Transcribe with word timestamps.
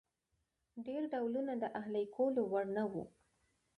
ډېر 0.85 1.01
ډولونه 1.13 1.53
د 1.57 1.63
اهلي 1.79 2.05
کولو 2.15 2.41
وړ 2.51 2.65
نه 2.77 2.83
وو. 2.91 3.03